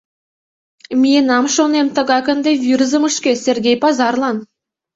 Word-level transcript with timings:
—Миенам, 1.01 1.45
шонем, 1.55 1.87
тыгак 1.95 2.25
ынде 2.33 2.51
Вӱрзымышкӧ, 2.63 3.31
Сергей 3.45 3.77
пазарлан. 3.83 4.37